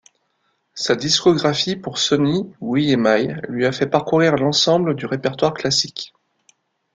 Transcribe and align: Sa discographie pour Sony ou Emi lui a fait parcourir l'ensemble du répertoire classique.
Sa 0.73 0.95
discographie 0.95 1.75
pour 1.75 1.99
Sony 1.99 2.51
ou 2.59 2.75
Emi 2.75 3.35
lui 3.47 3.67
a 3.67 3.71
fait 3.71 3.85
parcourir 3.85 4.35
l'ensemble 4.35 4.95
du 4.95 5.05
répertoire 5.05 5.53
classique. 5.53 6.11